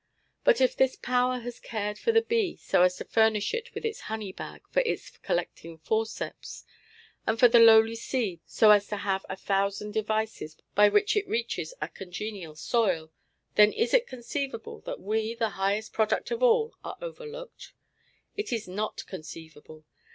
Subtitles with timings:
[0.43, 3.85] But if this power has cared for the bee so as to furnish it with
[3.85, 6.63] its honey bag and its collecting forceps,
[7.27, 11.27] and for the lowly seed so as to have a thousand devices by which it
[11.27, 13.11] reaches a congenial soil,
[13.53, 17.73] then is it conceivable that we, the highest product of all, are overlooked?
[18.35, 19.85] It is NOT conceivable.